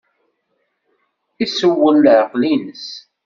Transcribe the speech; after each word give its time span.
Isewwel 1.43 1.95
leɛqel-nnes. 2.03 2.87